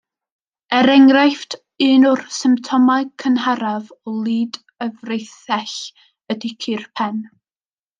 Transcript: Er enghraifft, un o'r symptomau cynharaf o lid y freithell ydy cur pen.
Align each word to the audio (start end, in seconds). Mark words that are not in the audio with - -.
Er 0.77 0.87
enghraifft, 0.93 1.55
un 1.89 2.07
o'r 2.13 2.23
symptomau 2.39 3.07
cynharaf 3.25 3.95
o 4.11 4.17
lid 4.31 4.61
y 4.89 4.91
freithell 5.05 5.79
ydy 6.37 6.57
cur 6.67 6.93
pen. 7.03 7.27